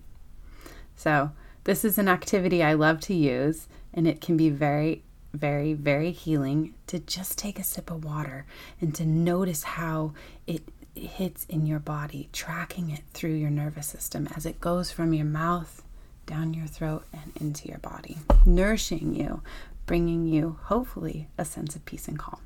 So, 0.94 1.32
this 1.64 1.84
is 1.84 1.98
an 1.98 2.08
activity 2.08 2.62
I 2.62 2.74
love 2.74 3.00
to 3.02 3.14
use, 3.14 3.68
and 3.92 4.06
it 4.06 4.20
can 4.20 4.36
be 4.36 4.50
very, 4.50 5.02
very, 5.34 5.74
very 5.74 6.12
healing 6.12 6.74
to 6.86 6.98
just 6.98 7.36
take 7.36 7.58
a 7.58 7.64
sip 7.64 7.90
of 7.90 8.04
water 8.04 8.46
and 8.80 8.94
to 8.94 9.04
notice 9.04 9.62
how 9.64 10.12
it 10.46 10.62
hits 10.94 11.44
in 11.48 11.66
your 11.66 11.80
body, 11.80 12.28
tracking 12.32 12.90
it 12.90 13.02
through 13.12 13.34
your 13.34 13.50
nervous 13.50 13.86
system 13.86 14.28
as 14.34 14.46
it 14.46 14.60
goes 14.60 14.90
from 14.90 15.12
your 15.12 15.26
mouth 15.26 15.82
down 16.26 16.54
your 16.54 16.66
throat 16.66 17.04
and 17.12 17.32
into 17.40 17.68
your 17.68 17.78
body, 17.78 18.18
nourishing 18.44 19.14
you, 19.14 19.42
bringing 19.86 20.26
you, 20.26 20.58
hopefully, 20.64 21.28
a 21.38 21.44
sense 21.44 21.76
of 21.76 21.84
peace 21.84 22.08
and 22.08 22.18
calm. 22.18 22.40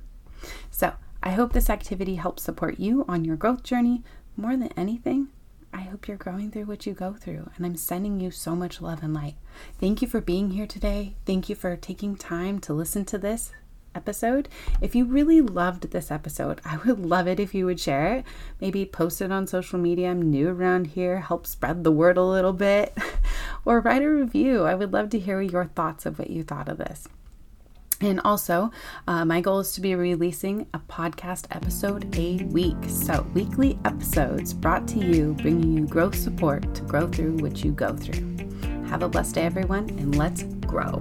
So, 0.70 0.92
I 1.22 1.30
hope 1.30 1.52
this 1.52 1.68
activity 1.68 2.14
helps 2.14 2.42
support 2.42 2.78
you 2.78 3.04
on 3.08 3.24
your 3.24 3.36
growth 3.36 3.62
journey. 3.62 4.02
More 4.36 4.56
than 4.56 4.72
anything, 4.76 5.28
I 5.72 5.82
hope 5.82 6.08
you're 6.08 6.16
growing 6.16 6.50
through 6.50 6.64
what 6.64 6.86
you 6.86 6.94
go 6.94 7.12
through, 7.12 7.50
and 7.56 7.66
I'm 7.66 7.76
sending 7.76 8.20
you 8.20 8.30
so 8.30 8.56
much 8.56 8.80
love 8.80 9.02
and 9.02 9.12
light. 9.12 9.36
Thank 9.78 10.00
you 10.00 10.08
for 10.08 10.20
being 10.20 10.50
here 10.50 10.66
today. 10.66 11.16
Thank 11.26 11.48
you 11.48 11.54
for 11.54 11.76
taking 11.76 12.16
time 12.16 12.58
to 12.60 12.72
listen 12.72 13.04
to 13.06 13.18
this 13.18 13.52
episode. 13.94 14.48
If 14.80 14.94
you 14.94 15.04
really 15.04 15.40
loved 15.40 15.90
this 15.90 16.10
episode, 16.10 16.60
I 16.64 16.78
would 16.78 16.98
love 16.98 17.26
it 17.26 17.40
if 17.40 17.54
you 17.54 17.66
would 17.66 17.80
share 17.80 18.16
it. 18.16 18.24
Maybe 18.60 18.84
post 18.84 19.20
it 19.20 19.32
on 19.32 19.46
social 19.46 19.78
media. 19.78 20.10
I'm 20.10 20.22
new 20.22 20.48
around 20.48 20.88
here, 20.88 21.20
help 21.20 21.46
spread 21.46 21.84
the 21.84 21.92
word 21.92 22.16
a 22.16 22.24
little 22.24 22.52
bit, 22.52 22.96
or 23.64 23.80
write 23.80 24.02
a 24.02 24.08
review. 24.08 24.64
I 24.64 24.74
would 24.74 24.92
love 24.92 25.10
to 25.10 25.18
hear 25.18 25.40
your 25.40 25.66
thoughts 25.66 26.06
of 26.06 26.18
what 26.18 26.30
you 26.30 26.42
thought 26.42 26.68
of 26.68 26.78
this. 26.78 27.08
And 28.00 28.18
also, 28.20 28.70
uh, 29.06 29.26
my 29.26 29.42
goal 29.42 29.60
is 29.60 29.74
to 29.74 29.80
be 29.82 29.94
releasing 29.94 30.66
a 30.72 30.78
podcast 30.78 31.44
episode 31.50 32.16
a 32.16 32.42
week. 32.44 32.76
So, 32.88 33.26
weekly 33.34 33.78
episodes 33.84 34.54
brought 34.54 34.88
to 34.88 34.98
you, 34.98 35.34
bringing 35.34 35.76
you 35.76 35.86
growth 35.86 36.14
support 36.14 36.74
to 36.74 36.82
grow 36.82 37.06
through 37.08 37.36
what 37.38 37.62
you 37.62 37.72
go 37.72 37.94
through. 37.94 38.38
Have 38.88 39.02
a 39.02 39.08
blessed 39.08 39.34
day, 39.34 39.42
everyone, 39.42 39.90
and 39.90 40.16
let's 40.16 40.44
grow. 40.66 40.98